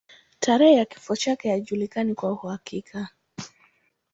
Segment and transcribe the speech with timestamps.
[0.39, 3.09] Tarehe ya kifo chake haijulikani kwa uhakika.